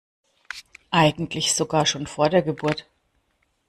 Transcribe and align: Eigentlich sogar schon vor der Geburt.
Eigentlich 0.89 1.53
sogar 1.53 1.85
schon 1.85 2.07
vor 2.07 2.29
der 2.31 2.41
Geburt. 2.41 2.87